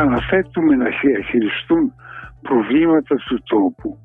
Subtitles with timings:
[0.00, 0.90] αναθέτουμε να
[1.28, 1.92] χειριστούν
[2.42, 3.98] προβλήματα του τόπου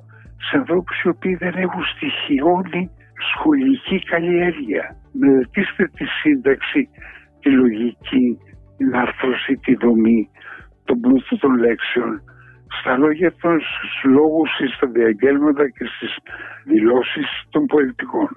[0.50, 2.92] σε ανθρώπους οι οποίοι δεν έχουν στοιχειώνει
[3.34, 4.96] σχολική καλλιέργεια.
[5.12, 6.90] Μελετήστε τη σύνταξη,
[7.40, 8.38] τη λογική,
[8.78, 10.30] την άρθρωση, τη δομή,
[10.84, 12.22] τον πλούτο των λέξεων,
[12.80, 13.60] στα λόγια των
[14.04, 16.18] λόγους, στα διαγγέλματα και στις
[16.64, 18.30] δηλώσεις των πολιτικών.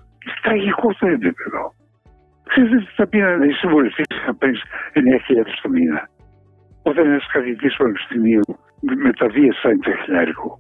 [0.42, 1.74] Τραγικό το επίπεδο.
[2.48, 4.62] Ξέρετε τι θα πει να είσαι βουλευτής να παίρνεις
[4.94, 6.08] 9.000 το μήνα;
[6.82, 8.40] Όταν ένας καθηγητής πανεπιστημίου
[8.80, 9.82] μεταβίασα είναι
[10.34, 10.58] το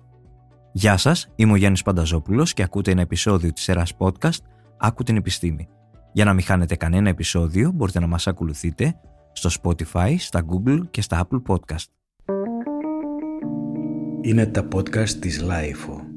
[0.72, 4.42] Γεια σας, είμαι ο Γιάννης Πανταζόπουλος και ακούτε ένα επεισόδιο της σειράς podcast
[4.78, 5.68] «Άκου την επιστήμη».
[6.12, 8.94] Για να μην χάνετε κανένα επεισόδιο μπορείτε να μας ακολουθείτε
[9.32, 11.86] στο Spotify, στα Google και στα Apple Podcast.
[14.20, 16.07] Είναι τα podcast της Lifeo.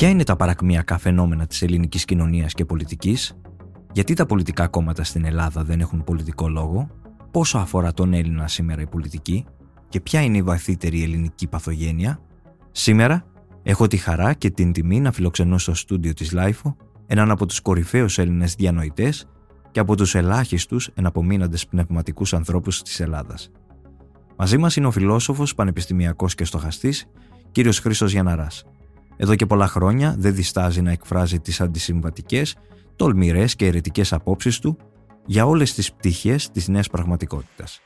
[0.00, 3.36] Ποια είναι τα παρακμιακά φαινόμενα της ελληνικής κοινωνίας και πολιτικής,
[3.92, 6.90] γιατί τα πολιτικά κόμματα στην Ελλάδα δεν έχουν πολιτικό λόγο,
[7.30, 9.44] πόσο αφορά τον Έλληνα σήμερα η πολιτική;
[9.88, 12.20] Και ποια είναι η βαθύτερη ελληνική παθογένεια;
[12.70, 13.24] Σήμερα
[13.62, 17.60] έχω τη χαρά και την τιμή να φιλοξενώ στο στούντιο της LiFO έναν από τους
[17.60, 19.28] κορυφαίους Έλληνες διανοητές
[19.70, 23.50] και από τους ελάχιστους εναπομείναντες πνευματικούς ανθρώπους της Ελλάδας.
[24.36, 27.06] Μαζί μας είναι ο φιλόσοφος, πανεπιστημιακός και στοχαστής,
[27.50, 28.64] κύριος Χρήστος Γιαναράς.
[29.22, 32.56] Εδώ και πολλά χρόνια δεν διστάζει να εκφράζει τις αντισυμβατικές,
[32.96, 34.76] τολμηρές και αιρετικές απόψεις του
[35.26, 37.80] για όλες τις πτυχές της νέας πραγματικότητας.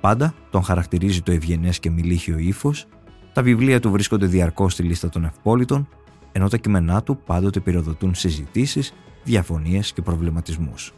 [0.00, 2.86] Πάντα τον χαρακτηρίζει το ευγενές και μιλήχιο ύφος,
[3.32, 5.88] τα βιβλία του βρίσκονται διαρκώς στη λίστα των ευπόλυτων,
[6.32, 8.92] ενώ τα κείμενά του πάντοτε πυροδοτούν συζητήσεις,
[9.24, 10.92] διαφωνίες και προβληματισμούς.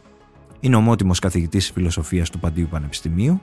[0.59, 3.41] Είναι ομότιμος καθηγητής φιλοσοφίας του Παντίου Πανεπιστημίου,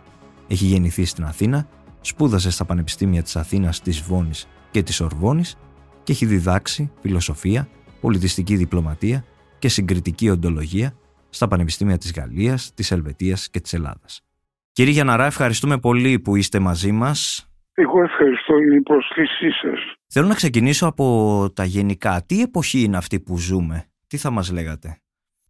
[0.48, 1.66] έχει γεννηθεί στην Αθήνα,
[2.00, 5.56] σπούδασε στα Πανεπιστήμια της Αθήνας, της Βόνης και της Ορβόνης
[6.03, 7.69] και έχει διδάξει φιλοσοφία,
[8.00, 9.25] πολιτιστική διπλωματία
[9.59, 10.93] και συγκριτική οντολογία
[11.31, 14.27] στα Πανεπιστήμια της Γαλλίας, της Ελβετίας και της Ελλάδας.
[14.72, 17.47] Κύριε Γιαναρά, ευχαριστούμε πολύ που είστε μαζί μας.
[17.75, 19.78] Εγώ ευχαριστώ για την προσκλήσή σας.
[20.06, 21.06] Θέλω να ξεκινήσω από
[21.54, 22.22] τα γενικά.
[22.27, 24.97] Τι εποχή είναι αυτή που ζούμε, τι θα μας λέγατε;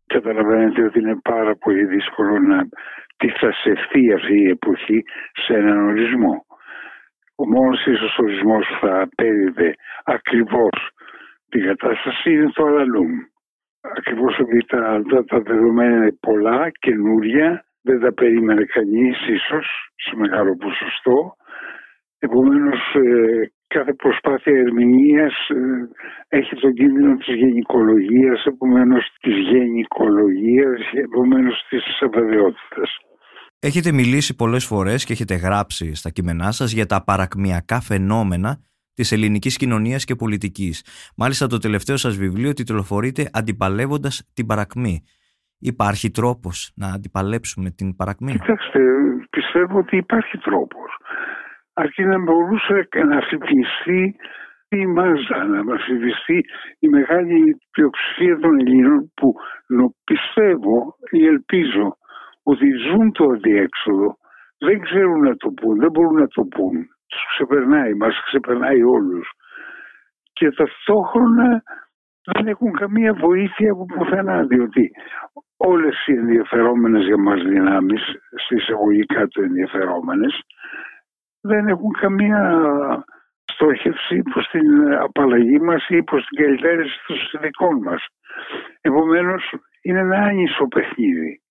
[0.07, 2.69] Καταλαβαίνετε ότι είναι πάρα πολύ δύσκολο να
[3.17, 6.47] τι θα σευθεί αυτή η εποχή σε έναν ορισμό.
[7.43, 10.77] Ο μόνος ίσως ορισμός που θα απέδιδε ακριβώς
[11.49, 13.13] την κατάσταση είναι το αλαλούμ.
[13.97, 19.67] Ακριβώς επειδή τα, τα, δεδομένα είναι πολλά, καινούρια, δεν τα περίμενε κανείς ίσως
[19.97, 21.37] σε μεγάλο ποσοστό.
[22.19, 25.89] Επομένως ε, κάθε προσπάθεια ερμηνείας ε,
[26.29, 32.91] έχει τον κίνδυνο της γενικολογίας, επομένως της γενικολογίας, επομένως της αβεβαιότητας.
[33.65, 38.57] Έχετε μιλήσει πολλές φορές και έχετε γράψει στα κείμενά σας για τα παρακμιακά φαινόμενα
[38.95, 40.85] της ελληνικής κοινωνίας και πολιτικής.
[41.17, 45.05] Μάλιστα το τελευταίο σας βιβλίο τιτλοφορείται «Αντιπαλεύοντας την παρακμή».
[45.59, 48.81] Υπάρχει τρόπος να αντιπαλέψουμε την παρακμή; Κοιτάξτε,
[49.31, 50.91] πιστεύω ότι υπάρχει τρόπος.
[51.73, 54.17] Αρκεί να μπορούσε να αφιπιστεί
[54.69, 56.45] η μάζα, να αφιπιστεί
[56.79, 59.35] η μεγάλη πλειοψηφία των Ελλήνων που
[60.05, 61.97] πιστεύω ή ελπίζω
[62.43, 64.17] ότι ζουν το αδιέξοδο,
[64.59, 66.75] δεν ξέρουν να το πούν, δεν μπορούν να το πούν.
[67.07, 69.31] Τους ξεπερνάει, μας ξεπερνάει όλους.
[70.33, 71.63] Και ταυτόχρονα
[72.25, 74.91] δεν έχουν καμία βοήθεια από πουθενά, διότι
[75.57, 78.03] όλες οι ενδιαφερόμενες για μας δυνάμεις,
[78.45, 80.41] στις εισαγωγικά του ενδιαφερόμενες,
[81.41, 82.65] δεν έχουν καμία
[83.45, 88.07] στόχευση προς την απαλλαγή μας ή προς την καλυτέρηση των συνδικών μας.
[88.81, 91.42] Επομένως, είναι ένα άνισο παιχνίδι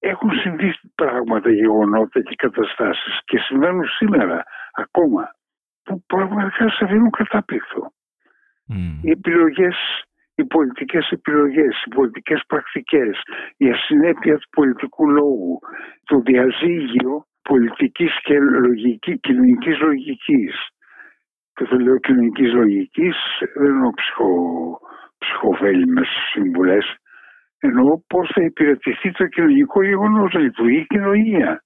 [0.00, 5.34] έχουν συμβεί πράγματα, γεγονότα και καταστάσεις και συμβαίνουν σήμερα ακόμα
[5.82, 7.92] που πραγματικά σε αφήνουν κατάπληκτο.
[9.02, 9.76] Οι επιλογές,
[10.34, 13.22] οι πολιτικές επιλογές, οι πολιτικές πρακτικές,
[13.56, 15.58] η ασυνέπεια του πολιτικού λόγου,
[16.04, 20.54] το διαζύγιο πολιτικής και λογική, κοινωνικής λογικής.
[21.54, 23.16] Και το λέω κοινωνικής λογικής,
[23.54, 24.30] δεν εννοώ ψυχο,
[25.18, 26.96] ψυχοφέλιμες συμβουλές,
[27.60, 31.62] ενώ πώς θα υπηρετηθεί το κοινωνικό γεγονός, να λειτουργεί η κοινωνία.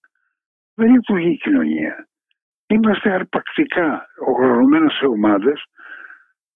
[0.74, 2.08] Δεν λειτουργεί η κοινωνία.
[2.66, 5.64] Είμαστε αρπακτικά οργανωμένε σε ομάδες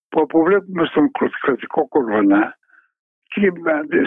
[0.09, 2.57] που αποβλέπουμε στον κρατικό κορβανά
[3.23, 3.53] και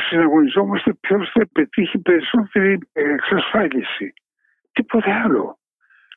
[0.10, 4.14] συναγωνιζόμαστε ποιος θα πετύχει περισσότερη εξασφάλιση.
[4.72, 5.58] Τίποτε άλλο.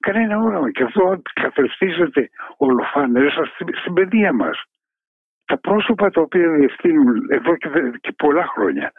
[0.01, 0.71] Κανένα όραμα.
[0.71, 3.31] Και αυτό καθρεφτίζεται ολοφάνερα
[3.81, 4.63] στην παιδεία μας
[5.47, 7.57] τα πρόσωπα τα οποία διευθύνουν εδώ
[8.01, 8.93] και, πολλά χρόνια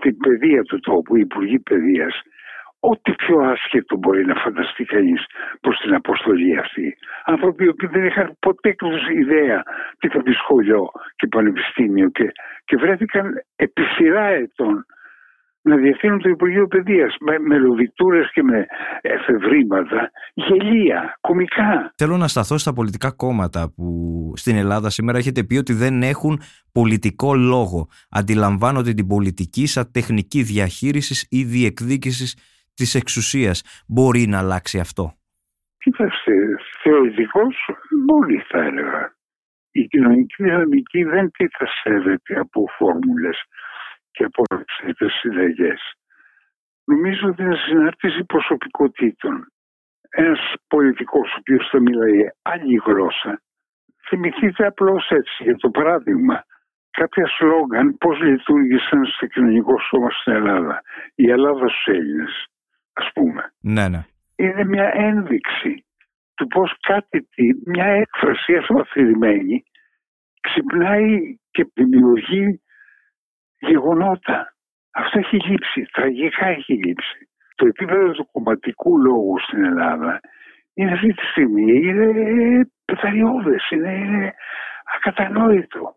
[0.00, 2.20] την παιδεία του τόπου, οι υπουργοί παιδείας,
[2.80, 5.24] ό,τι πιο άσχετο μπορεί να φανταστεί κανείς
[5.60, 6.96] προς τι στην αποστολή αυτή.
[7.24, 8.74] Άνθρωποι που δεν είχαν ποτέ
[9.12, 9.62] ιδέα
[9.98, 12.32] τι θα πει σχολείο και πανεπιστήμιο και,
[12.64, 14.86] και βρέθηκαν επί σειρά ετών
[15.62, 18.66] να διευθύνουν το Υπουργείο Παιδείας με μελοβιτούρε και με
[19.00, 21.92] εφευρήματα, γελία, κομικά.
[21.96, 23.86] Θέλω να σταθώ στα πολιτικά κόμματα που
[24.36, 26.40] στην Ελλάδα σήμερα έχετε πει ότι δεν έχουν
[26.72, 27.88] πολιτικό λόγο.
[28.10, 32.36] Αντιλαμβάνονται την πολιτική σαν τεχνική διαχείρισης ή διεκδίκησης
[32.74, 33.84] της εξουσίας.
[33.88, 35.14] Μπορεί να αλλάξει αυτό;
[35.84, 36.32] Κοιτάξτε,
[36.82, 37.42] θεωρητικώς
[38.04, 39.14] μπορεί θα έλεγα.
[39.70, 43.42] Η κοινωνική δυναμική δεν τίθεται από φόρμουλες
[44.20, 45.80] και από εξαιρετικές συνταγές.
[46.84, 49.46] Νομίζω ότι είναι συνάρτηση προσωπικότητων.
[50.10, 53.42] Ένας πολιτικός ο οποίος θα μιλάει άλλη γλώσσα,
[54.08, 56.44] θυμηθείτε απλώς έτσι για το παράδειγμα
[56.90, 60.82] κάποια σλόγκαν πώς λειτουργήσαν στο κοινωνικό σώμα στην Ελλάδα.
[61.14, 62.46] Η Ελλάδα στους Έλληνες,
[62.92, 63.52] ας πούμε.
[63.60, 64.04] Ναι, ναι.
[64.36, 65.84] Είναι μια ένδειξη
[66.34, 67.28] του πώς κάτι,
[67.64, 69.62] μια έκφραση αφηρημένη
[70.40, 72.60] ξυπνάει και δημιουργεί
[73.60, 74.54] γεγονότα.
[74.90, 77.28] Αυτό έχει λείψει, τραγικά έχει λείψει.
[77.54, 80.20] Το επίπεδο του κομματικού λόγου στην Ελλάδα
[80.74, 82.06] είναι αυτή τη στιγμή είναι
[82.84, 84.34] πεθαριώδες, είναι, είναι
[84.96, 85.94] ακατανόητο.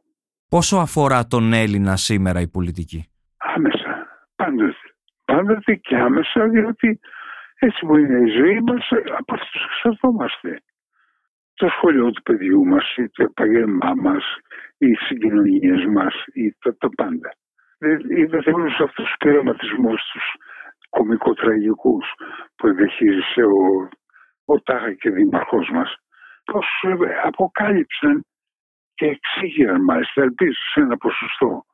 [0.49, 3.07] Πόσο αφορά τον Έλληνα σήμερα η πολιτική;
[3.37, 4.75] Άμεσα, πάντοτε.
[5.25, 6.99] Πάντοτε και άμεσα, διότι
[7.59, 8.87] έτσι μπορεί να είναι η ζωή μας,
[9.17, 10.61] από αυτούς εξαρτώμαστε.
[11.53, 14.23] Το σχολείο του παιδιού μας, ή το επαγγέλμά μας,
[14.77, 17.33] οι συγκοινωνίες μας, ή το, το πάντα
[18.17, 20.35] είδατε όλους αυτούς τους πειραματισμούς τους
[20.89, 22.05] κομικοτραγικούς
[22.55, 23.89] που διαχείρισε ο,
[24.45, 25.97] ο Τάχα και δήμαρχός μας
[26.43, 28.25] πώς ε, αποκάλυψαν
[28.93, 31.65] και εξήγηραν μάλιστα, ελπίζω σε ένα ποσοστό,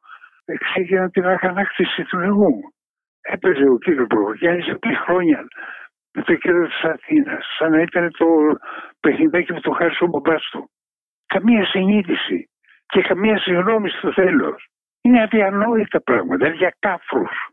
[0.46, 2.74] εξήγηραν την αγανάκτηση του λαού.
[3.22, 5.48] Έπαιζε ο κύριος Προβογιάννης επί χρόνια
[6.14, 8.26] με το κέντρο της Αθήνας, σαν να ήταν το
[9.00, 10.70] παιχνιδάκι με το χάρη ο μπαμπάς του.
[11.26, 12.50] Καμία συνείδηση
[12.86, 14.68] και καμία συγγνώμη στο τέλος.
[15.02, 17.50] Είναι αδιανόητα πράγματα, είναι για κάφρους.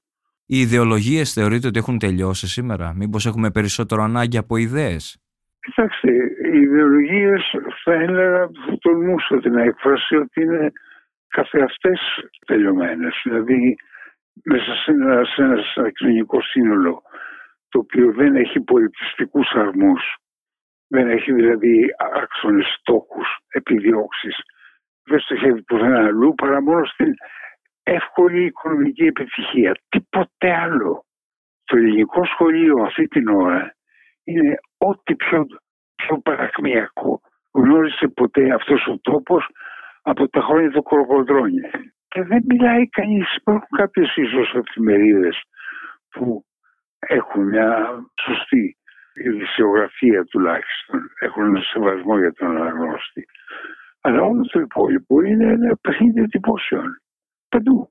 [0.47, 5.21] Οι ιδεολογίες θεωρείτε ότι έχουν τελειώσει σήμερα, Μήπως έχουμε περισσότερο ανάγκη από ιδέες;
[5.61, 6.11] Κοιτάξτε,
[6.53, 7.43] οι ιδεολογίες
[7.85, 10.73] θα έλεγα, θα τολμούσα την έκφραση ότι είναι
[11.29, 12.01] καθεαυτές
[12.47, 13.21] τελειωμένες.
[13.23, 13.77] Δηλαδή,
[14.45, 17.03] μέσα σε ένα, σε ένα κοινωνικό σύνολο
[17.69, 20.17] το οποίο δεν έχει πολιτιστικούς αρμούς,
[20.87, 21.85] δεν έχει δηλαδή
[22.23, 24.37] άξονες στόχους, επιδιώξεις,
[25.05, 27.15] δεν στοχεύει πουθενά αλλού παρά μόνο στην
[27.87, 29.77] εύκολη οικονομική επιτυχία.
[29.89, 31.05] Τίποτε άλλο.
[31.65, 33.75] Το ελληνικό σχολείο αυτή την ώρα
[34.25, 35.47] είναι ό,τι πιο,
[35.95, 37.21] πιο παρακμιακό
[37.53, 39.49] γνώρισε ποτέ αυτός ο τόπος
[40.03, 41.71] από τα χρόνια του Κοροκοντρόνια.
[42.09, 43.37] Και δεν μιλάει κανείς.
[43.37, 45.43] Υπάρχουν κάποιες ίσως εφημερίδες
[46.11, 46.45] που
[46.99, 48.77] έχουν μια σωστή
[49.15, 51.11] ειδησιογραφία τουλάχιστον.
[51.21, 53.25] Έχουν ένα σεβασμό για τον αναγνώστη.
[54.01, 57.01] Αλλά όλο το υπόλοιπο είναι ένα παιχνίδι εντυπώσεων.
[57.49, 57.91] Παντού.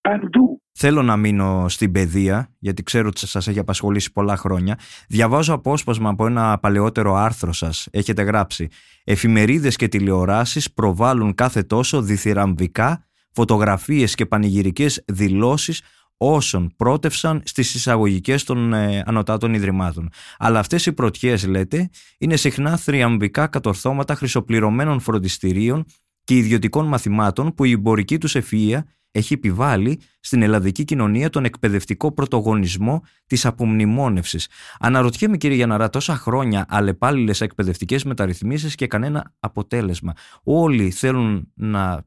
[0.00, 0.62] Παντού.
[0.72, 4.78] Θέλω να μείνω στην παιδεία, γιατί ξέρω ότι σας έχει απασχολήσει πολλά χρόνια.
[5.08, 7.88] Διαβάζω απόσπασμα από ένα παλαιότερο άρθρο σας.
[7.90, 8.68] Έχετε γράψει.
[9.04, 15.82] Εφημερίδες και τηλεοράσεις προβάλλουν κάθε τόσο διθυραμβικά φωτογραφίες και πανηγυρικές δηλώσεις
[16.16, 20.10] όσων πρότευσαν στις εισαγωγικές των ε, ανωτάτων ιδρυμάτων.
[20.38, 25.84] Αλλά αυτές οι πρωτιές, λέτε, είναι συχνά θριαμβικά κατορθώματα χρυσοπληρωμένων φροντιστηρίων
[26.24, 28.78] και ιδιωτικών μαθημάτων που η εμπορική τους ευφυΐα
[29.12, 34.48] έχει επιβάλει στην ελλαδική κοινωνία τον εκπαιδευτικό πρωτογονισμό της απομνημόνευσης.
[34.80, 40.12] Αναρωτιέμαι, κύριε Γιαναρά, τόσα χρόνια αλλεπάλληλες εκπαιδευτικές μεταρρυθμίσεις και κανένα αποτέλεσμα.
[40.44, 42.04] Όλοι θέλουν να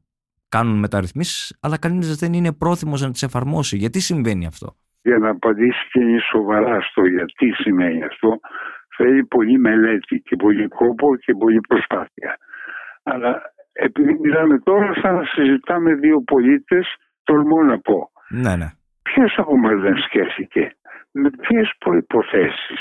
[0.48, 3.76] κάνουν μεταρρυθμίσεις, αλλά κανείς δεν είναι πρόθυμος να τις εφαρμόσει.
[3.76, 8.40] Γιατί συμβαίνει αυτό; Για να απαντήσει και είναι σοβαρά στο γιατί σημαίνει αυτό,
[8.96, 12.38] θέλει πολύ μελέτη και πολύ κόπο και πολύ προσπάθεια.
[13.02, 13.42] Αλλά
[13.80, 16.86] επειδή μιλάμε τώρα, σαν να συζητάμε δύο πολίτες,
[17.24, 18.10] τολμώ να πω.
[18.28, 18.68] Ναι, ναι.
[19.02, 20.72] Ποιος από εμάς δεν σκέφτηκε,
[21.12, 22.74] με ποιες προποθέσει,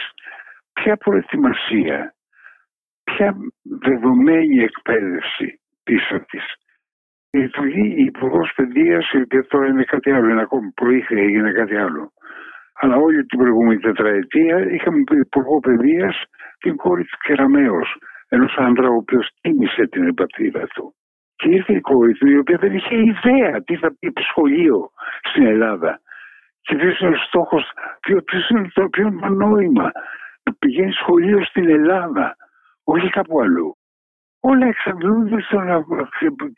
[0.74, 2.14] ποια προετοιμασία,
[3.04, 6.46] ποια δεδομένη εκπαίδευση πίσω της;
[7.30, 11.76] Λειτουργεί η Υπουργός Παιδείας, η οποία τώρα είναι κάτι άλλο, είναι ακόμη προήθεια, έγινε κάτι
[11.76, 12.12] άλλο.
[12.74, 16.24] Αλλά όλη την προηγούμενη τετραετία είχαμε Υπουργό Παιδείας
[16.60, 17.98] την κόρη του Κεραμέως,
[18.30, 20.96] ενός άντρα ο οποίος τίμησε την πατρίδα του.
[21.36, 24.92] Και ήρθε η κόρη του, η οποία δεν είχε ιδέα τι θα πει σχολείο
[25.30, 26.02] στην Ελλάδα.
[26.62, 27.64] Και ποιο είναι ο στόχος,
[28.00, 29.92] ποιο είναι το, ποιο είναι το νόημα
[30.44, 32.36] να πηγαίνει σχολείο στην Ελλάδα,
[32.84, 33.78] όχι κάπου αλλού
[34.40, 35.86] όλα εξαντλούνται στο να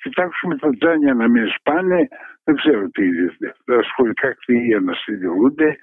[0.01, 2.07] κοιτάξουμε τα τζάνια να μην σπάνε,
[2.43, 5.77] δεν ξέρω τι είναι, τα σχολικά κτίρια να συντηρούνται.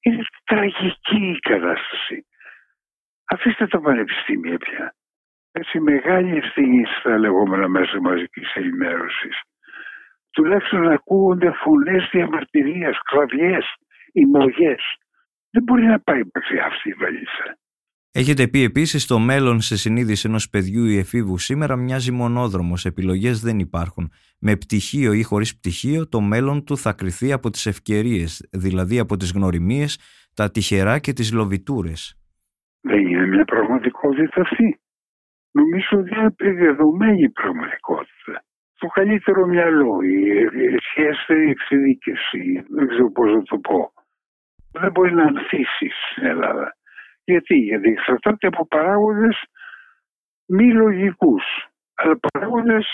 [0.00, 2.26] Είναι τραγική η κατάσταση.
[3.24, 4.94] Αφήστε τα πανεπιστήμια πια.
[5.58, 9.40] Έτσι μεγάλη ευθύνη στα λεγόμενα μέσα μαζικής ενημέρωσης.
[10.30, 13.64] Τουλάχιστον να ακούγονται φωνές διαμαρτυρίας, κραυγές,
[14.12, 14.82] ημωγές.
[15.50, 17.58] Δεν μπορεί να πάει μέχρι αυτή η βαλίτσα.
[18.12, 22.84] Έχετε πει επίσης το μέλλον σε συνείδηση ενός παιδιού ή εφήβου σήμερα μοιάζει μονόδρομος.
[22.84, 24.10] Επιλογές δεν υπάρχουν.
[24.40, 29.16] Με πτυχίο ή χωρίς πτυχίο, το μέλλον του θα κρυθεί από τις ευκαιρίες, δηλαδή από
[29.16, 29.98] τις γνωριμίες,
[30.34, 32.20] τα τυχερά και τις λοβιτούρες.
[32.80, 34.80] Δεν είναι μια πραγματικότητα αυτή.
[35.58, 38.42] Νομίζω ότι είναι δεδομένη πραγματικότητα.
[38.78, 43.92] Το καλύτερο μυαλό, η σχέστερη εξειδίκευση, δεν ξέρω πώς να το πω.
[44.72, 46.76] Δεν μπορεί να ανθίσεις στην Ελλάδα.
[47.24, 49.44] Γιατί, γιατί εξαρτάται από παράγοντες
[50.46, 51.44] μη λογικούς,
[51.94, 52.86] αλλά παράγοντες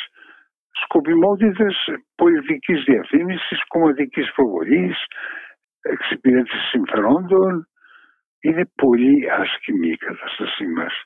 [0.85, 4.97] σκοπιμότητες πολιτικής διαφήμισης, κομματικής προβολής,
[5.81, 7.67] εξυπηρέτησης συμφερόντων.
[8.41, 11.05] Είναι πολύ άσχημη η κατάστασή μας.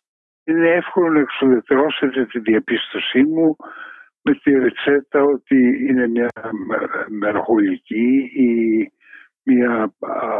[0.49, 3.57] Είναι εύκολο να εξουδετερώσετε τη διαπίστωσή μου
[4.23, 6.29] με τη ρετσέτα ότι είναι μια
[7.09, 8.51] μεροχολική ή
[9.43, 9.95] μια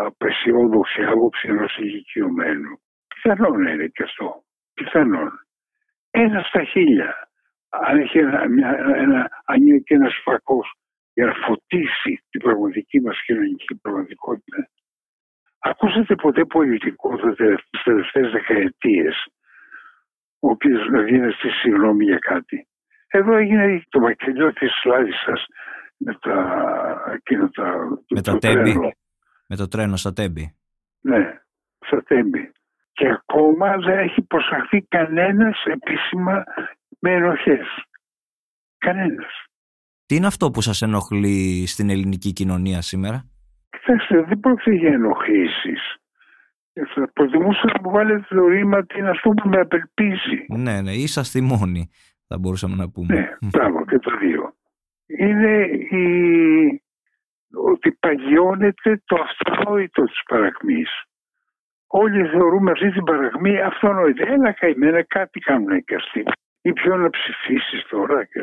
[0.07, 2.81] απεσιόδοξη άποψη ενός ηλικιωμένου.
[3.15, 4.43] Πιθανόν είναι και αυτό.
[4.75, 5.31] Πιθανόν.
[6.11, 7.29] Ένα στα χίλια.
[7.69, 10.75] Αν, έχει ένα, μια, ένα, αν είναι και ένας φακός
[11.13, 14.69] για να φωτίσει την πραγματική μας κοινωνική πραγματικότητα.
[15.59, 19.27] Ακούσατε ποτέ πολιτικό τι τελευταίες δεκαετίες,
[20.47, 22.67] ο οποίος να βγει να στη συγγνώμη για κάτι.
[23.07, 25.47] Εδώ έγινε το μακελιό της Λάρισας
[25.97, 26.35] με τα,
[27.55, 27.67] τα,
[28.09, 28.93] με το, τρένο.
[29.49, 30.55] Με το τρένο στα τέμπη.
[31.01, 31.41] Ναι,
[31.87, 32.53] στα τέμπη.
[32.93, 36.45] Και ακόμα δεν έχει προσαχθεί κανένας επίσημα
[36.99, 37.67] με ενοχές.
[38.79, 39.33] Κανένας.
[40.07, 43.25] Τι είναι αυτό που σας ενοχλεί στην ελληνική κοινωνία σήμερα;
[43.71, 45.97] Κοιτάξτε, δεν πρόκειται για ενοχλήσεις.
[46.95, 50.47] Θα προτιμούσα να μου βάλετε το ρήμα τι είναι αυτό που με απελπίζει.
[50.49, 51.91] Ναι, ναι, είσαστε μόνοι,
[52.27, 53.15] θα μπορούσαμε να πούμε.
[53.15, 54.57] Ναι, μπράβο και το δύο
[55.07, 56.07] είναι η,
[57.55, 60.91] ότι παγιώνεται το αυτονόητο της παρακμής.
[61.87, 64.23] Όλοι θεωρούμε αυτή την παρακμή αυτονόητη.
[64.23, 66.25] Έλα καημένα κάτι κάνουν και αυτοί.
[66.61, 68.41] Ή ποιο να ψηφίσεις τώρα και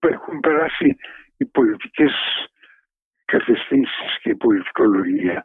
[0.00, 0.96] έχουν περάσει
[1.36, 2.12] οι πολιτικές
[3.24, 5.44] καθεστήσεις και η πολιτικολογία.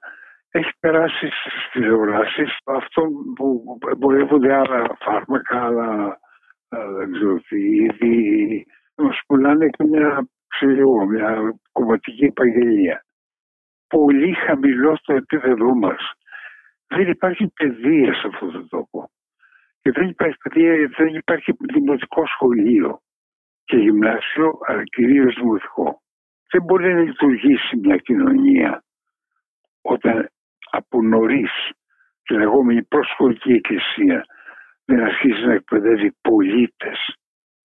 [0.51, 6.20] Έχει περάσει στις τηλεοράσεις αυτό που εμπορεύονται άλλα φάρμακα, άλλα
[6.70, 13.06] δεν ξέρω τι, ήδη μας πουλάνε και μια ξέρω μια κομματική επαγγελία.
[13.88, 16.12] Πολύ χαμηλό στο επίπεδό μας.
[16.88, 19.10] Δεν υπάρχει παιδεία σε αυτόν τον τόπο.
[19.82, 23.00] Και δεν υπάρχει παιδεία, δεν υπάρχει δημοτικό σχολείο
[23.63, 26.01] και γυμνάσιο, αλλά κυρίως δημοτικό.
[26.51, 28.84] Δεν μπορεί να λειτουργήσει μια κοινωνία
[29.82, 30.30] όταν
[30.72, 31.52] από νωρίς
[32.24, 34.26] τη λεγόμενη προσχολική εκκλησία
[34.86, 37.16] δεν αρχίζει να εκπαιδεύει πολίτες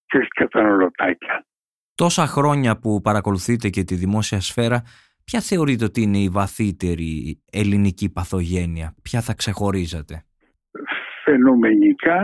[0.07, 1.47] και όχι καταναλωτάκια
[1.95, 4.83] τόσα χρόνια που παρακολουθείτε και τη δημόσια σφαίρα,
[5.25, 10.25] ποια θεωρείτε ότι είναι η βαθύτερη ελληνική παθογένεια, ποια θα ξεχωρίζατε;
[11.25, 12.21] Φαινομενικά,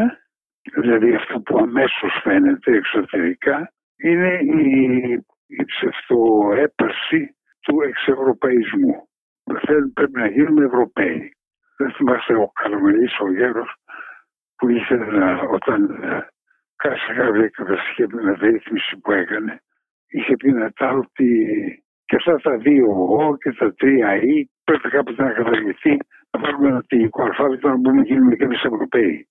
[0.80, 4.72] δηλαδή αυτό που αμέσως φαίνεται εξωτερικά, είναι η,
[5.46, 9.07] η ψευτοέπαρση του εξευρωπαϊσμού.
[9.94, 11.32] Πρέπει να γίνουμε Ευρωπαίοι.
[11.76, 13.74] Δεν θυμάστε ο Καρμελής ο γέρος
[14.56, 16.00] που ήθελε όταν
[16.76, 19.62] κάθε κάποια καταστοιχεία μεταρρύθμιση που έκανε
[20.08, 21.28] είχε πει μετά ότι
[22.04, 25.96] και αυτά τα δύο ο και τα τρία ή πρέπει κάποτε να καταργηθεί
[26.30, 29.28] να πάρουμε ένα τελικό αλφάβητο να μπορούμε να γίνουμε και εμείς Ευρωπαίοι.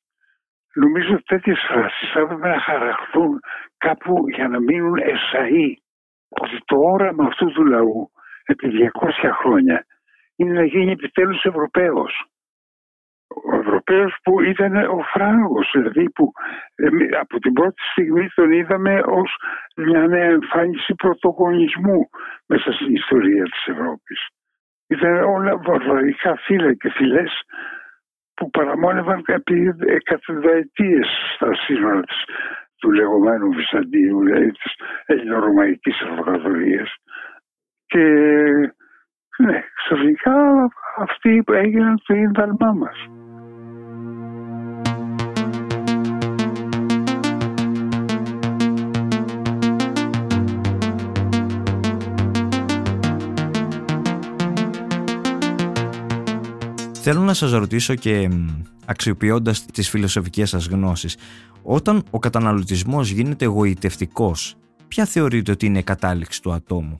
[0.74, 3.40] Νομίζω ότι τέτοιες φράσεις θα έπρεπε να χαραχθούν
[3.78, 5.82] κάπου για να μείνουν εσαί.
[6.30, 8.12] Ότι το όραμα αυτού του λαού
[8.46, 8.92] επί
[9.24, 9.86] 200 χρόνια
[10.38, 12.28] είναι να γίνει επιτέλους Ευρωπαίος
[13.28, 16.32] ο Ευρωπαίος που ήταν ο Φράγκος, δηλαδή που
[17.20, 19.36] από την πρώτη στιγμή τον είδαμε ως
[19.76, 22.10] μια νέα εμφάνιση πρωτογονισμού
[22.46, 24.28] μέσα στην ιστορία της Ευρώπης.
[24.88, 27.32] Ήταν όλα βαρβαρικά φύλλα και φυλές
[28.34, 32.24] που παραμόνευαν επί εκατονταετίες στα σύνορα της,
[32.80, 34.74] του λεγόμενου Βυσαντίου, δηλαδή της
[35.06, 36.96] ελληνορωμαϊκής αυτοκρατορίας.
[37.86, 38.04] Και
[39.38, 40.34] ναι, ξαφνικά
[40.98, 43.10] αυτοί έγιναν το ίνταλμά μας.
[57.10, 58.30] Θέλω να σας ρωτήσω και
[58.86, 61.18] αξιοποιώντας τις φιλοσοφικές σας γνώσεις,
[61.64, 64.56] όταν ο καταναλωτισμός γίνεται εγωιτευτικός,
[64.88, 67.00] ποια θεωρείτε ότι είναι η κατάληξη του ατόμου;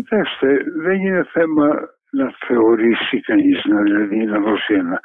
[0.00, 1.68] Κοιτάξτε, δεν είναι θέμα
[2.10, 5.00] να θεωρήσει κανείς, να, δηλαδή να δώσει ένα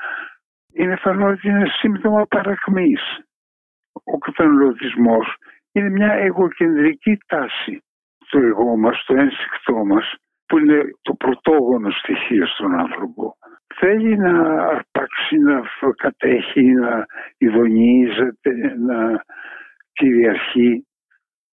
[0.73, 3.01] είναι φανό ότι είναι σύμπτωμα παρακμής.
[4.03, 5.35] Ο καταναλωτισμός
[5.71, 7.83] είναι μια εγωκεντρική τάση.
[8.29, 13.37] Το εγώ μας, το ένστικτό μας, που είναι το πρωτόγωνο στοιχείο στον άνθρωπο.
[13.75, 15.61] Θέλει να αρπάξει, να
[15.95, 17.05] κατέχει, να
[17.37, 19.23] ειδονίζεται, να
[19.93, 20.87] κυριαρχεί.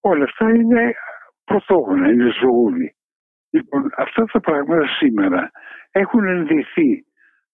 [0.00, 0.94] Όλα αυτά είναι
[1.44, 2.94] πρωτόγωνα, είναι ζωούδι.
[3.50, 5.50] Λοιπόν, αυτά τα πράγματα σήμερα
[5.90, 7.04] έχουν ενδυθεί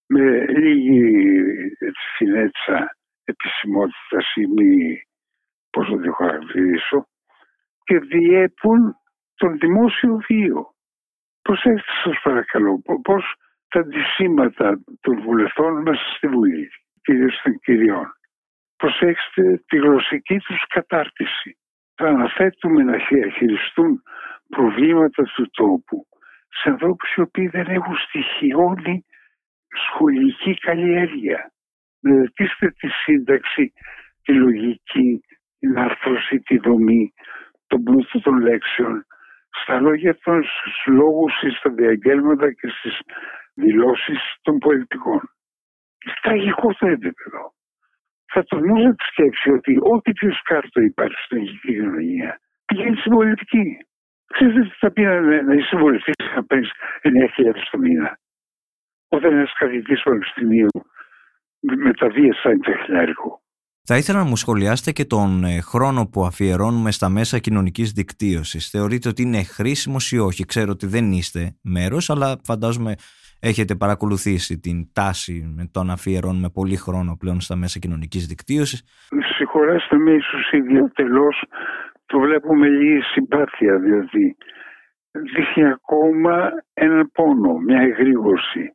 [0.06, 1.22] με λίγη
[2.16, 5.02] συνέτσα επισημότητας ή μη,
[5.70, 7.06] πώς να το χαρακτηρίσω,
[7.84, 8.96] και διέπουν
[9.34, 10.74] τον δημόσιο βίο.
[11.42, 13.34] Προσέξτε σας παρακαλώ πώς
[13.68, 16.70] τα αντισύμματα των βουλευτών μέσα στη Βουλή,
[17.02, 18.12] κυρίως των κυριών.
[18.76, 21.58] Προσέξτε τη γλωσσική τους κατάρτιση.
[21.94, 22.98] Θα αναθέτουμε να
[23.36, 24.02] χειριστούν
[24.48, 26.06] προβλήματα του τόπου
[26.48, 29.04] σε ανθρώπους οι οποίοι δεν έχουν στοιχειώνει
[29.86, 31.52] σχολική καλλιέργεια.
[32.00, 33.72] Μελετήστε τη σύνταξη,
[34.22, 35.20] τη λογική,
[35.58, 37.12] την άρθρωση, τη δομή,
[37.66, 39.06] τον πλούτο των λέξεων,
[39.62, 40.44] στα λόγια των
[40.86, 42.98] λόγους, στα διαγγέλματα και στις
[43.54, 45.20] δηλώσεις των πολιτικών.
[46.22, 47.54] Τραγικό το επίπεδο.
[48.32, 53.86] Θα τονίζω τη σκέψη ότι ό,τι πιο σκάρτο υπάρχει στην ελληνική κοινωνία πηγαίνει στην πολιτική.
[54.26, 56.70] Ξέρετε τι θα πει να, να είσαι βουλευτή να παίρνεις
[57.02, 57.10] 9.000
[57.70, 58.18] το μήνα.
[59.08, 60.68] Όταν ένας καθηγητής πανεπιστημίου
[61.60, 63.40] μεταβίασα είναι χιλιάρικο.
[63.88, 68.70] Θα ήθελα να μου σχολιάσετε και τον ε, χρόνο που αφιερώνουμε στα μέσα κοινωνικής δικτύωσης.
[68.70, 72.94] Θεωρείτε ότι είναι χρήσιμος ή όχι; Ξέρω ότι δεν είστε μέρος, αλλά φαντάζομαι
[73.40, 78.82] έχετε παρακολουθήσει την τάση με το να αφιερώνουμε πολύ χρόνο πλέον στα μέσα κοινωνικής δικτύωσης.
[79.36, 81.28] Συγχωρέστε με ίσως ιδιωτελώ
[82.06, 84.36] το βλέπω με λίγη συμπάθεια διότι
[85.10, 88.70] δείχνει ακόμα έναν πόνο, μια εγρήγορση.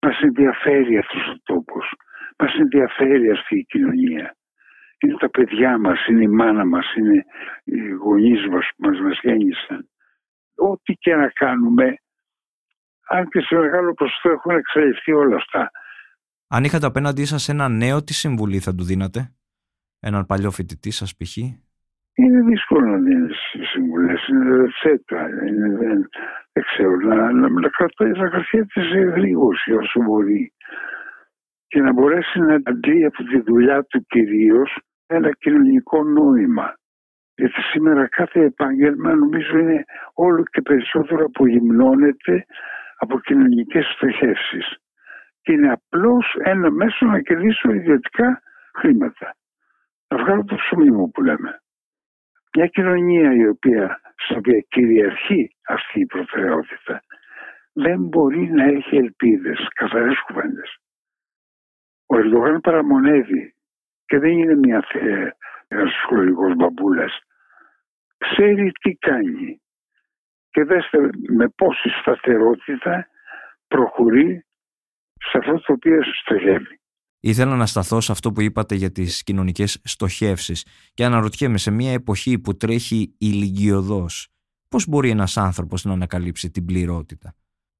[0.00, 1.92] Μας ενδιαφέρει αυτός ο τόπος.
[2.38, 4.36] Μας ενδιαφέρει αυτή η κοινωνία.
[4.98, 7.24] Είναι τα παιδιά μας, είναι η μάνα μας, είναι
[7.64, 9.88] οι γονείς μας που μας, μας γέννησαν.
[10.54, 11.94] Ό,τι και να κάνουμε,
[13.08, 15.70] αν και σε μεγάλο ποσοστό έχουν εξαλειφθεί όλα αυτά.
[16.48, 19.34] Αν είχατε απέναντί σας ένα νέο, τι συμβουλή θα του δίνατε;
[20.00, 21.36] Έναν παλιό φοιτητή σας π.χ.
[22.22, 23.38] Είναι δύσκολο να δίνεις
[23.72, 24.28] συμβουλές.
[24.28, 25.28] Είναι ρετσέτα.
[25.46, 26.08] Είναι, δεν,
[26.52, 26.96] δεν ξέρω.
[26.96, 30.52] Να, να, να κρατάει τα χαρτιά τη γρήγορση όσο μπορεί
[31.66, 36.74] και να μπορέσει να αντλεί από τη δουλειά του κυρίως ένα κοινωνικό νόημα.
[37.34, 42.44] Γιατί σήμερα κάθε επάγγελμα νομίζω είναι όλο και περισσότερο απογυμνώνεται
[42.96, 44.76] από κοινωνικές στοχεύσεις.
[45.42, 48.42] Και είναι απλώς ένα μέσο να κερδίσω ιδιωτικά
[48.74, 49.34] χρήματα.
[50.08, 51.60] Να βγάλω το ψωμί μου που λέμε.
[52.56, 57.02] Μια κοινωνία η οποία, στην οποία κυριαρχεί αυτή η προτεραιότητα
[57.72, 60.78] δεν μπορεί να έχει ελπίδες, καθαρές κουβέντες.
[62.06, 63.54] Ο Ερντογάν παραμονεύει
[64.06, 64.84] και δεν είναι μια
[65.68, 67.18] ένας ψυχολογικός μπαμπούλας.
[68.18, 69.60] Ξέρει τι κάνει
[70.50, 73.06] και δέστε με πόση σταθερότητα
[73.68, 74.44] προχωρεί
[75.30, 76.79] σε αυτό το οποίο στοχεύει.
[77.20, 81.92] Ήθελα να σταθώ σε αυτό που είπατε για τις κοινωνικές στοχεύσεις και αναρωτιέμαι σε μια
[81.92, 84.28] εποχή που τρέχει ηλικιωδώς
[84.68, 87.34] πώς μπορεί ένας άνθρωπος να ανακαλύψει την πληρότητα;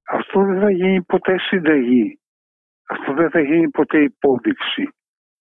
[0.08, 2.20] Αυτό δεν θα γίνει ποτέ συνταγή.
[2.88, 4.88] Αυτό δεν θα γίνει ποτέ υπόδειξη.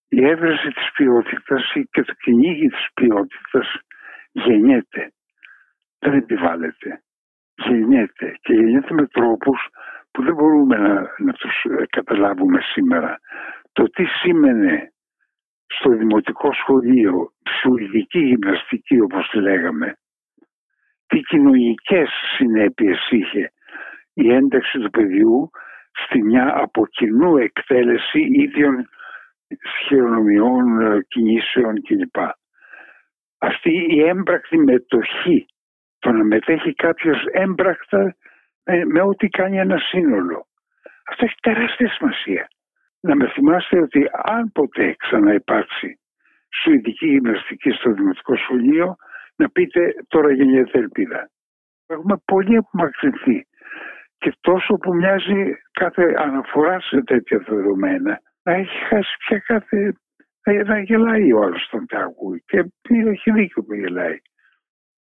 [0.08, 3.68] Η έβρεση της ποιότητας και το κυνήγι της ποιότητας
[4.32, 5.14] γεννιέται.
[6.00, 7.04] Δεν επιβάλλεται.
[7.56, 9.68] Γεννιέται και γεννιέται με τρόπους
[10.12, 13.20] που δεν μπορούμε να, να τους καταλάβουμε σήμερα
[13.80, 14.94] το τι σήμαινε
[15.68, 19.98] στο δημοτικό σχολείο ψυχολογική γυμναστική όπως τη λέγαμε
[21.08, 23.52] τι κοινωνικές συνέπειες είχε
[24.14, 25.50] η ένταξη του παιδιού
[25.92, 28.90] στη μια από κοινού εκτέλεση ίδιων
[29.86, 30.66] χειρονομιών,
[31.08, 32.18] κινήσεων κλπ.
[33.38, 35.46] Αυτή η έμπρακτη μετοχή,
[36.00, 38.16] το να μετέχει κάποιος έμπρακτα
[38.64, 40.48] με, με ό,τι κάνει ένα σύνολο.
[41.10, 42.50] Αυτό έχει τεράστια σημασία
[43.02, 46.00] να με θυμάστε ότι αν ποτέ ξαναυπάρξει
[46.50, 48.96] σουηδική γυμναστική στο δημοτικό σχολείο,
[49.36, 51.30] να πείτε τώρα γεννιέται ελπίδα.
[51.88, 53.48] Έχουμε πολύ απομακρυνθεί
[54.18, 59.94] και τόσο που μοιάζει κάθε αναφορά σε τέτοια δεδομένα να έχει χάσει πια κάθε...
[60.66, 64.18] να γελάει ο άλλος τον ακούει και έχει δίκιο που γελάει.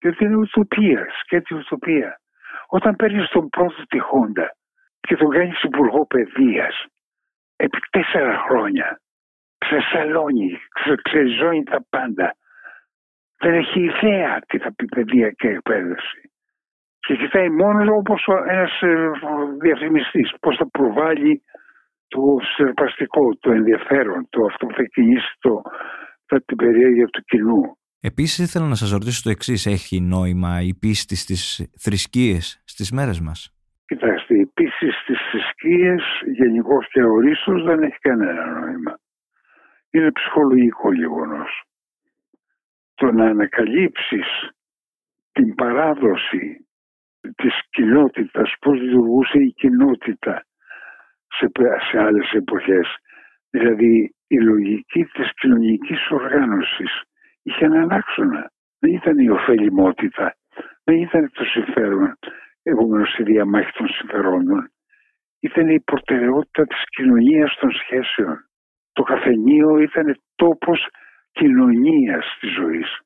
[0.01, 2.21] Γιατί είναι ουτοπία, σκέτη ουτοπία.
[2.67, 4.57] Όταν παίρνεις τον πρώτο τη Χόντα
[5.01, 6.87] και τον κάνεις υπουργό παιδείας
[7.57, 9.01] επί τέσσερα χρόνια
[9.59, 10.51] ξεσαλώνει,
[11.03, 12.37] ξεζώνει τα πάντα.
[13.39, 16.21] Δεν έχει ιδέα τι θα πει παιδεία και εκπαίδευση.
[16.99, 19.11] Και κοιτάει μόνος όπως ένας ε,
[19.61, 21.43] διαφημιστής, πώς θα προβάλλει
[22.09, 22.21] το
[22.55, 25.63] συναρπαστικό, το ενδιαφέρον, το αυτό που θα κινήσει το,
[26.45, 27.79] την περιέργεια του κοινού.
[28.01, 33.21] Επίσης ήθελα να σας ρωτήσω το εξής, έχει νόημα η πίστη στις θρησκείες στις μέρες
[33.21, 33.56] μας;
[33.87, 38.99] Κοιτάξτε, η πίστη στις θρησκείες γενικώς και ορίστως δεν έχει κανένα νόημα.
[39.91, 41.63] Είναι ψυχολογικό γεγονός.
[42.95, 44.51] Το να ανακαλύψεις
[45.33, 46.67] την παράδοση
[47.37, 50.45] της κοινότητας, πώς λειτουργούσε η κοινότητα
[51.29, 51.51] σε,
[51.91, 52.97] σε άλλες εποχές.
[53.51, 57.03] Δηλαδή η λογική της κοινωνικής οργάνωσης
[57.43, 58.51] είχε έναν άξονα.
[58.79, 60.37] Δεν ήταν η ωφελημότητα,
[60.85, 62.19] δεν ήταν το συμφέρον,
[62.71, 64.71] επομένως η διαμάχη των συμφερόντων.
[65.41, 68.37] Ήταν η προτεραιότητα της κοινωνίας των σχέσεων.
[68.93, 70.89] Το καφενείο ήταν τόπος
[71.33, 73.01] κοινωνίας της ζωής.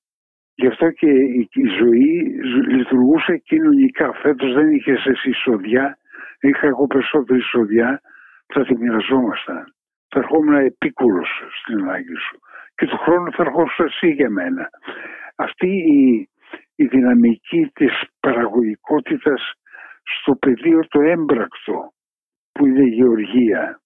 [0.54, 1.10] Γι' αυτό και
[1.64, 2.10] η ζωή
[2.68, 4.12] λειτουργούσε κοινωνικά.
[4.12, 5.98] Φέτος δεν είχε εσύ εισοδιά,
[6.40, 8.00] είχα εγώ περισσότερη εισοδιά,
[8.46, 9.74] θα τη μοιραζόμασταν.
[10.08, 12.40] Θα ερχόμουν επίκουρος στην ανάγκη σου
[12.80, 14.68] και του χρόνου θα ερχόσουν εσύ για μένα.
[15.36, 16.28] Αυτή η,
[16.82, 19.52] η δυναμική της παραγωγικότητας
[20.02, 21.92] στο πεδίο το έμπρακτο
[22.52, 23.80] που είναι η γεωργία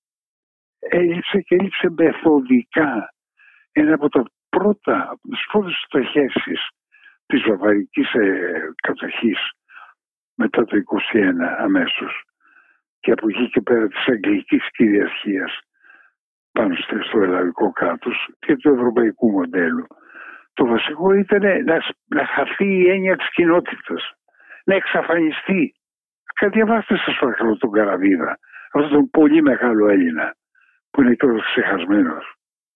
[0.79, 3.15] έλειψε και έλειψε μεθοδικά.
[3.73, 6.69] Ένα από τα πρώτα, τις πρώτες στοχεύσεις
[7.27, 9.39] της βαβαρικής ε, κατοχής
[10.35, 10.83] μετά το 21
[11.59, 12.23] αμέσως
[13.01, 15.61] και από εκεί και πέρα της αγγλικής κυριαρχίας
[16.53, 16.75] πάνω
[17.09, 19.87] στο ελλαδικό κράτος και του ευρωπαϊκού μοντέλου.
[20.55, 24.13] Το βασικό ήταν να, να χαθεί η έννοια της κοινότητας,
[24.65, 25.75] να εξαφανιστεί.
[26.35, 28.39] Κατιαβάστε σας παρακαλώ τον Καραβίδα,
[28.73, 30.35] αυτόν τον πολύ μεγάλο Έλληνα
[30.91, 32.35] που είναι τώρα ξεχασμένος.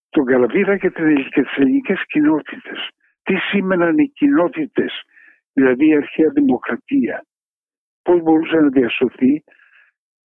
[0.09, 0.89] Τον Καραβίδα και,
[1.33, 2.89] και τις ελληνικές κοινότητες.
[3.23, 5.03] Τι σήμαιναν οι κοινότητες,
[5.53, 7.25] δηλαδή η αρχαία δημοκρατία.
[8.03, 9.45] Πώς μπορούσε να διασωθεί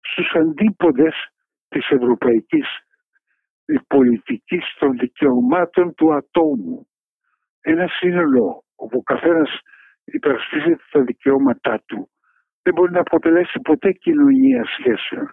[0.01, 1.15] στους αντίποδες
[1.67, 2.67] της ευρωπαϊκής
[3.87, 6.87] πολιτικής των δικαιωμάτων του ατόμου.
[7.69, 9.59] Ένα σύνολο όπου ο καθένας
[10.03, 12.09] υπερασπίζεται τα δικαιώματά του
[12.61, 15.25] δεν μπορεί να αποτελέσει ποτέ κοινωνία σχέσεων.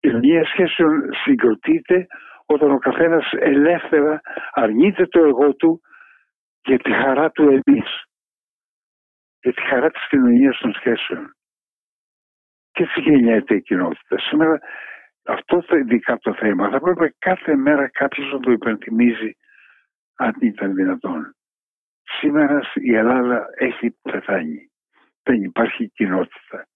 [0.00, 2.06] Η κοινωνία σχέσεων συγκροτείται
[2.46, 4.20] όταν ο καθένας ελεύθερα
[4.52, 5.80] αρνείται το εγώ του
[6.64, 8.04] για τη χαρά του εμείς.
[9.40, 11.34] Για τη χαρά της κοινωνίας των σχέσεων.
[12.72, 14.18] Και έτσι γεννιέται η κοινότητα.
[14.18, 14.58] Σήμερα
[15.24, 16.70] αυτό θα ειδικά το θέμα.
[16.70, 19.36] Θα πρέπει κάθε μέρα κάποιος να το υπενθυμίζει
[20.16, 21.36] αν ήταν δυνατόν.
[22.18, 24.70] Σήμερα η Ελλάδα έχει πεθάνει.
[25.22, 26.66] Δεν υπάρχει κοινότητα.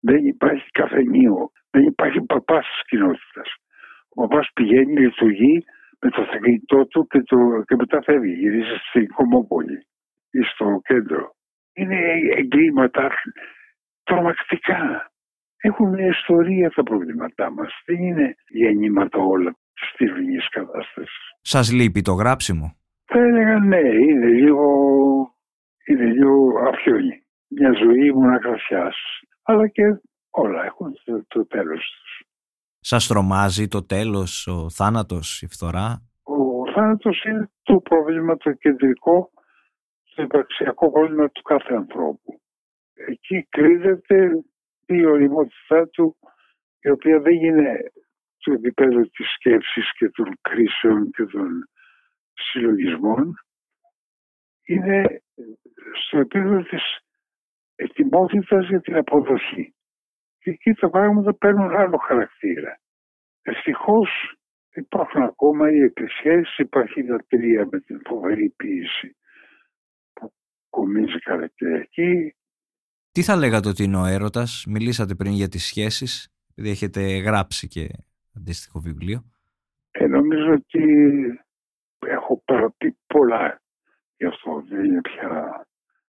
[0.00, 1.50] Δεν υπάρχει καφενείο.
[1.70, 3.54] Δεν υπάρχει παπάς τη κοινότητας.
[4.08, 5.64] Ο παπάς πηγαίνει, λειτουργεί
[6.00, 8.32] με το θεκνητό του και, το, και μετά φεύγει.
[8.32, 9.86] Γυρίζει στην Κομόπολη
[10.30, 11.34] ή στο κέντρο.
[11.72, 11.98] Είναι
[12.36, 13.10] εγκλήματα
[14.02, 15.10] τρομακτικά.
[15.56, 17.82] Έχουν μια ιστορία τα προβλήματά μας.
[17.84, 21.18] Δεν είναι γεννήματα όλα τη στιγμινή κατάσταση.
[21.40, 22.66] Σας λείπει το γράψιμο;
[23.04, 24.66] Θα έλεγα ναι, είναι λίγο,
[25.88, 26.34] είναι λίγο
[26.68, 27.16] αφιόνι.
[27.48, 28.96] Μια ζωή μονακρασιάς.
[29.42, 29.82] Αλλά και
[30.30, 32.26] όλα έχουν το, το τέλος τους.
[32.80, 35.86] Σας τρομάζει το τέλος, ο θάνατος, η φθορά;
[36.22, 39.30] Ο θάνατος είναι το πρόβλημα το κεντρικό,
[40.14, 42.40] το υπαρξιακό πρόβλημα του κάθε ανθρώπου.
[42.94, 44.44] Εκεί κρύβεται
[44.86, 46.16] η οριμότητά του
[46.80, 47.92] η οποία δεν είναι
[48.42, 51.68] στο επίπεδο της σκέψης και των κρίσεων και των
[52.32, 53.34] συλλογισμών
[54.62, 55.22] είναι
[56.04, 56.82] στο επίπεδο της
[57.74, 59.74] ετοιμότητας για την αποδοχή.
[60.38, 62.80] Και εκεί τα πράγματα παίρνουν άλλο χαρακτήρα.
[63.42, 64.08] Ευτυχώς
[64.74, 69.16] υπάρχουν ακόμα οι εκκλησίες, υπάρχει η λατρεία με την φοβερή ποιήση
[70.12, 70.32] που
[70.70, 71.18] κομίζει
[71.58, 72.34] εκεί.
[73.12, 77.68] Τι θα λέγατε ότι είναι ο έρωτας, μιλήσατε πριν για τις σχέσεις, επειδή έχετε γράψει
[77.68, 77.88] και
[78.36, 79.24] αντίστοιχο βιβλίο.
[79.90, 80.84] Ε, νομίζω ότι
[81.98, 83.60] έχω παραπεί πολλά
[84.16, 84.64] γι' αυτό.
[84.68, 85.66] Δεν είναι πια...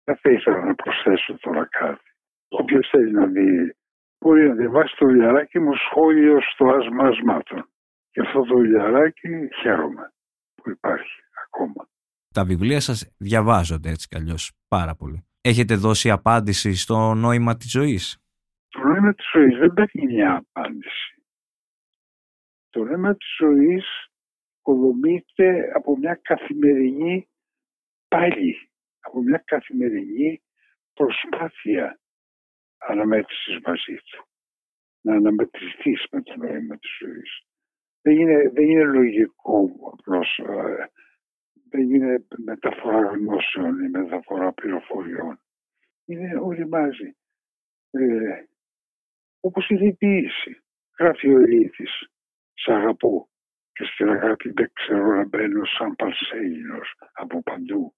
[0.05, 2.11] Δεν θα ήθελα να προσθέσω τώρα κάτι.
[2.49, 3.77] Όποιος θέλει να δει,
[4.21, 7.69] μπορεί να διαβάσει το βιβλιαράκι μου σχόλιο στο άσμα ασμάτων.
[8.11, 10.13] Και αυτό το βιβλιαράκι χαίρομαι
[10.55, 11.89] που υπάρχει ακόμα.
[12.35, 14.35] Τα βιβλία σας διαβάζονται έτσι κι
[14.69, 15.25] πάρα πολύ.
[15.41, 18.19] Έχετε δώσει απάντηση στο νόημα της ζωής;
[18.69, 21.20] Το νόημα της ζωής δεν παίρνει μια απάντηση.
[22.71, 23.85] Το νόημα της ζωής
[24.59, 27.29] οικοδομείται από μια καθημερινή
[28.09, 30.43] πάλι, από μια καθημερινή
[30.95, 32.01] προσπάθεια
[32.79, 34.25] αναμέτρησης μαζί του.
[35.01, 37.43] Να αναμετρηθείς με το νόημα της ζωής.
[38.03, 40.91] Δεν είναι, δεν είναι λογικό απλώς ε,
[41.71, 45.41] δεν είναι μεταφορά γνώσεων ή μεταφορά πληροφοριών.
[46.05, 47.17] Είναι όλοι μαζί.
[47.91, 48.45] Ε,
[49.41, 50.63] όπως η διποίηση.
[50.99, 52.11] Γράφει ο Ηλίθης.
[52.63, 53.29] Σ' αγαπώ
[53.73, 57.95] και στην αγάπη δεν ξέρω να μπαίνω σαν Παρσέλινος από παντού.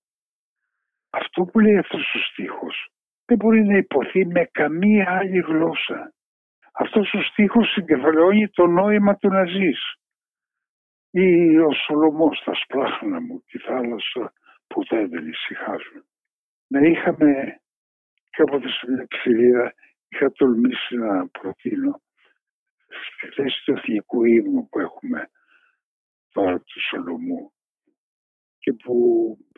[1.11, 2.89] Αυτό που λέει αυτός ο στίχος
[3.25, 6.15] δεν μπορεί να υποθεί με καμία άλλη γλώσσα.
[6.73, 9.95] Αυτός ο στίχος συγκεφαλαιώνει το νόημα του να ζεις.
[11.11, 14.33] Ή ο Σολομός στα σπλάχνα μου, τη θάλασσα
[14.67, 16.05] που δεν ησυχάζουν.
[16.67, 17.61] Να είχαμε
[18.31, 19.75] κάποτε στην εφηβεία
[20.09, 22.12] είχα τολμήσει να προτείνω στη
[23.35, 25.31] θέση του εθνικού ύμνου που έχουμε
[26.33, 27.53] τώρα του Σολομού
[28.59, 28.97] και που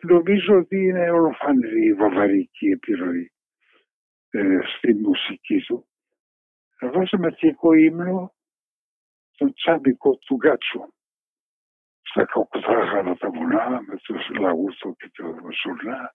[0.03, 3.33] νομίζω ότι είναι ολοφανερή η βαβαρική επιρροή
[4.31, 5.89] ε, στη μουσική του.
[6.81, 8.35] Να βάζουμε εθνικό ύμνο
[9.37, 10.93] τον τσάμπικο του Γκάτσου
[12.01, 15.25] στα κοκκοθράχανα τα βουνά με τους λαγούθο και το
[15.63, 16.15] ζουρνά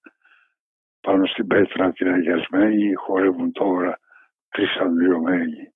[1.01, 3.99] πάνω στην πέτρα την αγιασμένη χορεύουν τώρα
[4.49, 5.73] τρεις ανδυωμένοι.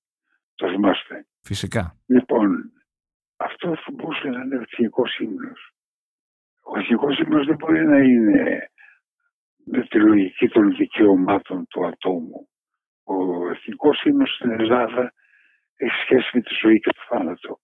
[0.54, 1.96] Το θυμάστε; Φυσικά.
[2.06, 2.72] Λοιπόν,
[3.36, 5.60] αυτό θα μπορούσε να είναι ο εθνικό ύμνος.
[6.62, 8.70] Ο εθνικό ύμνος δεν μπορεί να είναι
[9.64, 12.48] με τη λογική των δικαιωμάτων του ατόμου.
[13.02, 13.14] Ο
[13.50, 15.12] εθνικό ύμνος στην Ελλάδα
[15.76, 17.58] έχει σχέση με τη ζωή και το θάνατο.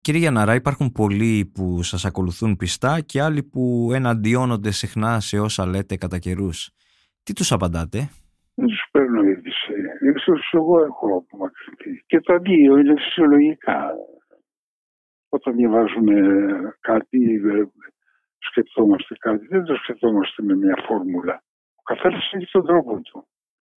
[0.00, 5.66] Κύριε Γιαναρά, υπάρχουν πολλοί που σας ακολουθούν πιστά και άλλοι που εναντιώνονται συχνά σε όσα
[5.66, 6.70] λέτε κατά καιρούς.
[7.22, 8.10] Τι τους απαντάτε;
[9.70, 10.30] Δεν τους παίρνω είδηση.
[10.30, 12.04] Ίσως εγώ έχω απομακρυνθεί.
[12.06, 13.94] Και το αντίο είναι φυσιολογικά.
[15.28, 16.16] Όταν διαβάζουμε
[16.80, 17.40] κάτι,
[18.38, 21.42] σκεφτόμαστε κάτι, δεν το σκεφτόμαστε με μια φόρμουλα.
[21.74, 23.28] Ο καθένας έχει τον τρόπο του.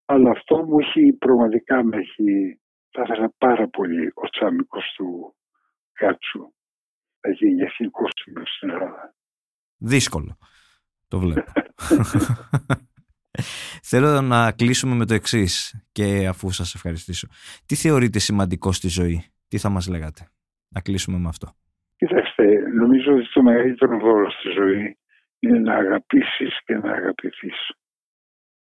[0.04, 5.34] Αλλά αυτό μου έχει πραγματικά με έχει, θα ήθελα πάρα πολύ ο τσάμικος του
[5.92, 6.52] Κάτσου
[7.20, 9.14] να γίνει εθνικός σήμερα στην Ελλάδα.
[9.78, 10.36] Δύσκολο.
[11.08, 11.52] Το βλέπω.
[13.90, 17.28] Θέλω να κλείσουμε με το εξής και αφού σας ευχαριστήσω.
[17.66, 20.28] Τι θεωρείτε σημαντικό στη ζωή, τι θα μας λέγατε.
[20.68, 21.46] Να κλείσουμε με αυτό;
[21.96, 24.98] Κοιτάξτε, νομίζω ότι το μεγαλύτερο δώρο στη ζωή
[25.38, 27.70] είναι να αγαπήσεις και να αγαπηθείς.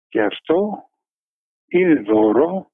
[0.10, 0.90] Και αυτό
[1.68, 2.72] είναι δώρο,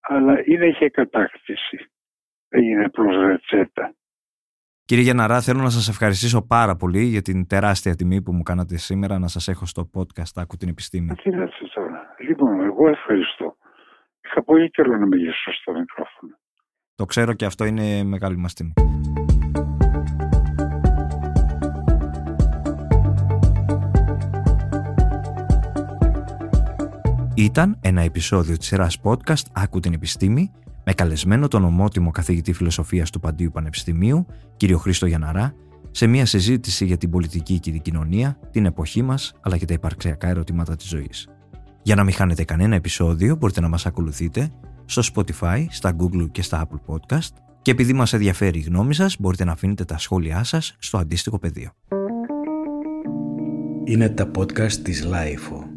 [0.00, 1.90] αλλά είναι και κατάκτηση.
[2.48, 3.94] Δεν είναι απλώς ρετσέτα.
[4.88, 8.76] Κύριε Γεναρά, θέλω να σας ευχαριστήσω πάρα πολύ για την τεράστια τιμή που μου κάνατε
[8.76, 11.14] σήμερα να σας έχω στο podcast «Άκου την επιστήμη».
[11.14, 12.14] Τι λέτε τώρα.
[12.28, 13.56] Λοιπόν, εγώ ευχαριστώ.
[14.24, 16.38] Είχα πολύ καιρό να μιλήσω στο μικρόφωνο.
[16.94, 18.72] Το ξέρω και αυτό είναι μεγάλη μας τιμή.
[27.36, 30.50] Ήταν ένα επεισόδιο της σειράς podcast «Άκου την επιστήμη»
[30.88, 35.54] με καλεσμένο τον ομότιμο καθηγητή φιλοσοφίας του Παντίου Πανεπιστημίου, κύριο Χρήστο Γιαναρά,
[35.90, 39.72] σε μια συζήτηση για την πολιτική και την κοινωνία, την εποχή μας, αλλά και τα
[39.72, 41.28] υπαρξιακά ερωτήματα της ζωής.
[41.82, 44.50] Για να μην χάνετε κανένα επεισόδιο, μπορείτε να μας ακολουθείτε
[44.84, 49.16] στο Spotify, στα Google και στα Apple Podcast και επειδή μας ενδιαφέρει η γνώμη σας,
[49.18, 51.70] μπορείτε να αφήνετε τα σχόλιά σας στο αντίστοιχο πεδίο.
[53.84, 55.67] Είναι τα podcast της Lifeo.